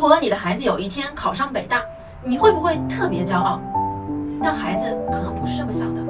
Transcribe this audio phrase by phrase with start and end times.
[0.00, 1.82] 如果你的孩子有一天考上北大，
[2.24, 3.60] 你会不会特别骄傲？
[4.42, 6.00] 但孩子可能不是这么想的。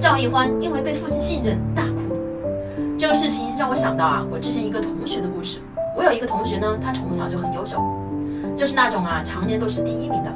[0.00, 2.16] 赵一欢因为被父亲信任大哭，
[2.98, 5.60] 这个事情让我想到啊，我之前一个同学的故事。
[5.94, 7.78] 我有一个同学呢，他从小就很优秀，
[8.56, 10.32] 就是那种啊常年都是第一名的，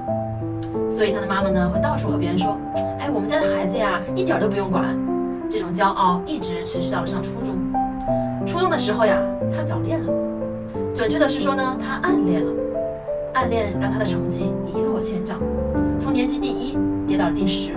[0.91, 2.55] 所以他的妈妈呢会到处和别人说，
[2.99, 4.85] 哎，我们家的孩子呀一点都不用管。
[5.49, 7.57] 这种骄傲一直持续到了上初中。
[8.47, 9.17] 初中的时候呀，
[9.57, 10.13] 他早恋了，
[10.95, 12.53] 准确的是说呢，他暗恋了。
[13.33, 15.39] 暗恋让他的成绩一落千丈，
[16.01, 16.77] 从年级第一
[17.07, 17.73] 跌到了第十，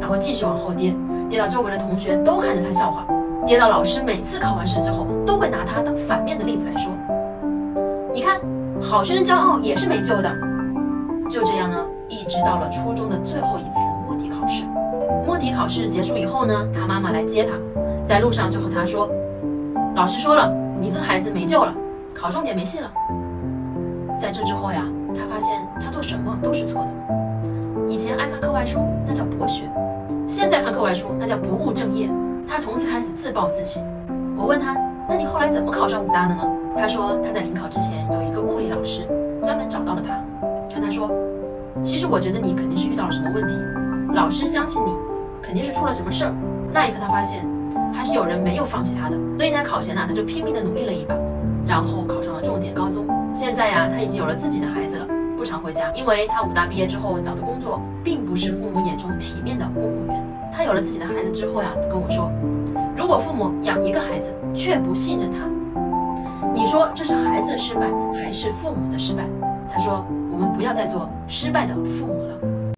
[0.00, 0.94] 然后继续往后跌，
[1.30, 3.06] 跌到周围的同学都看着他笑话，
[3.46, 6.92] 跌到老师每次考完试之后都会拿他当反面的例子来说。
[8.12, 8.40] 你看，
[8.80, 10.30] 好学生骄傲也是没救的。
[11.30, 11.76] 就这样呢，
[12.08, 14.64] 一直到了初中的最后一次摸底考试。
[15.24, 17.52] 摸底考试结束以后呢，他妈妈来接他，
[18.04, 19.08] 在路上就和他说
[19.94, 21.72] ：“老师说了，你这孩子没救了，
[22.14, 22.90] 考重点没戏了。”
[24.20, 24.82] 在这之后呀，
[25.14, 26.88] 他发现他做什么都是错的。
[27.88, 29.62] 以前爱看课外书，那叫博学；
[30.26, 32.10] 现在看课外书，那叫不务正业。
[32.46, 33.80] 他从此开始自暴自弃。
[34.36, 34.76] 我问他
[35.08, 36.42] ：“那你后来怎么考上武大的呢？”
[36.76, 39.06] 他说：“他在临考之前有一个物理老师
[39.44, 40.20] 专门找到了他，
[40.74, 41.10] 跟他说
[41.82, 43.54] ：‘其实我觉得你肯定是遇到了什么问题，
[44.14, 44.92] 老师相信你，
[45.40, 46.34] 肯定是出了什么事儿。’
[46.74, 47.46] 那一刻他发现
[47.92, 51.14] 还是有人没有放弃他的，所以在考前呢，他就拼命的努力了一把，
[51.66, 52.87] 然后考上了重点高。”
[53.38, 60.26] 现在呀，他已经有了自己的孩子了，不常回家，因为他武大毕业之后找的工作并不是父母眼中体面的公务员。
[60.52, 62.32] 他有了自己的孩子之后呀，跟我说，
[62.96, 65.38] 如果父母养一个孩子却不信任他，
[66.52, 67.82] 你说这是孩子的失败
[68.12, 69.22] 还是父母的失败？
[69.72, 72.27] 他说，我们不要再做失败的父母。